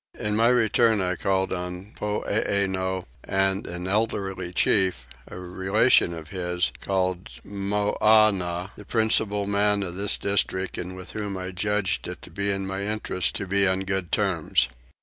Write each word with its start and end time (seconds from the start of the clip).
In 0.19 0.35
my 0.35 0.47
return 0.47 0.99
I 0.99 1.15
called 1.15 1.53
on 1.53 1.93
Poeeno, 1.95 3.05
and 3.23 3.67
an 3.67 3.85
elderly 3.87 4.51
chief, 4.51 5.05
a 5.27 5.37
relation 5.37 6.11
of 6.11 6.29
his, 6.29 6.71
called 6.81 7.29
Moannah, 7.45 8.71
the 8.75 8.85
principal 8.85 9.45
men 9.45 9.83
of 9.83 9.93
this 9.93 10.17
district 10.17 10.79
and 10.79 10.95
with 10.95 11.11
whom 11.11 11.37
I 11.37 11.51
judged 11.51 12.07
it 12.07 12.35
my 12.59 12.81
interest 12.81 13.35
to 13.35 13.45
be 13.45 13.67
on 13.67 13.81
good 13.81 14.11
terms. 14.11 14.69